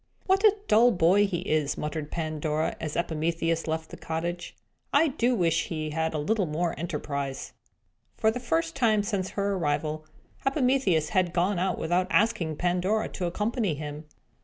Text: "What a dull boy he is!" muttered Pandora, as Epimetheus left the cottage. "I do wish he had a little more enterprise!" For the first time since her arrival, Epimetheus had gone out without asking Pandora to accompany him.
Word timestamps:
"What 0.25 0.43
a 0.43 0.57
dull 0.67 0.89
boy 0.89 1.27
he 1.27 1.41
is!" 1.41 1.77
muttered 1.77 2.09
Pandora, 2.09 2.75
as 2.81 2.95
Epimetheus 2.97 3.67
left 3.67 3.91
the 3.91 3.97
cottage. 3.97 4.55
"I 4.91 5.09
do 5.09 5.35
wish 5.35 5.67
he 5.67 5.91
had 5.91 6.15
a 6.15 6.17
little 6.17 6.47
more 6.47 6.73
enterprise!" 6.75 7.53
For 8.17 8.31
the 8.31 8.39
first 8.39 8.75
time 8.75 9.03
since 9.03 9.29
her 9.37 9.53
arrival, 9.53 10.07
Epimetheus 10.43 11.09
had 11.09 11.33
gone 11.33 11.59
out 11.59 11.77
without 11.77 12.07
asking 12.09 12.55
Pandora 12.55 13.09
to 13.09 13.25
accompany 13.27 13.75
him. 13.75 14.05